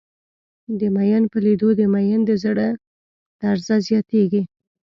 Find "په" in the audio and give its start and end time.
1.31-1.37